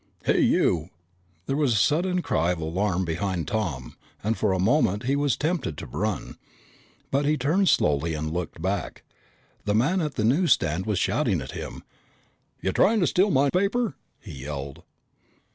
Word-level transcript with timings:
"Hey 0.25 0.39
you!" 0.41 0.89
There 1.45 1.55
was 1.55 1.73
a 1.73 1.77
sudden 1.77 2.23
cry 2.23 2.51
of 2.53 2.57
alarm 2.59 3.05
behind 3.05 3.47
Tom 3.47 3.95
and 4.23 4.35
for 4.35 4.51
a 4.51 4.57
moment 4.57 5.03
he 5.03 5.15
was 5.15 5.37
tempted 5.37 5.77
to 5.77 5.85
run. 5.85 6.37
But 7.11 7.23
he 7.25 7.37
turned 7.37 7.69
slowly 7.69 8.15
and 8.15 8.31
looked 8.33 8.63
back. 8.63 9.03
The 9.65 9.75
man 9.75 10.01
at 10.01 10.15
the 10.15 10.23
newsstand 10.23 10.87
was 10.87 10.97
shouting 10.97 11.39
at 11.39 11.51
him. 11.51 11.83
"Ya 12.61 12.71
tryin' 12.71 12.99
to 13.01 13.05
steal 13.05 13.29
my 13.29 13.51
paper?" 13.51 13.93
he 14.19 14.31
yelled. 14.33 14.81